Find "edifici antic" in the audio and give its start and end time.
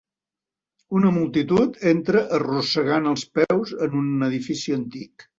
4.29-5.27